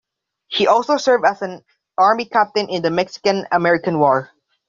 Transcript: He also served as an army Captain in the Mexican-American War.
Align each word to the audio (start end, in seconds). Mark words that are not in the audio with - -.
He 0.47 0.65
also 0.65 0.97
served 0.97 1.25
as 1.27 1.43
an 1.43 1.63
army 1.95 2.25
Captain 2.25 2.67
in 2.69 2.81
the 2.81 2.89
Mexican-American 2.89 3.99
War. 3.99 4.31